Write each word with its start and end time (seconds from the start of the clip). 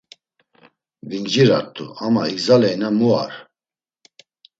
Vincirart̆u 1.09 1.85
ama 2.05 2.23
igzaleyna 2.33 2.89
mu 2.97 3.09
ar! 3.23 3.33